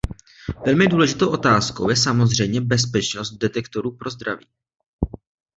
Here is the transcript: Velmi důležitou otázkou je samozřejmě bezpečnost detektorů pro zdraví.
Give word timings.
Velmi 0.65 0.87
důležitou 0.87 1.29
otázkou 1.29 1.89
je 1.89 1.95
samozřejmě 1.95 2.61
bezpečnost 2.61 3.31
detektorů 3.31 3.91
pro 3.97 4.09
zdraví. 4.09 4.45